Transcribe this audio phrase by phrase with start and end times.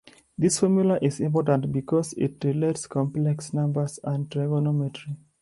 [0.35, 5.15] This formula is important because it relates complex numbers and trigonometry.